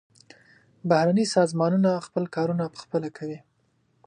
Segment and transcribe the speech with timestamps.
[0.89, 3.39] بهرني سازمانونه خپل کارونه پخپله کوي.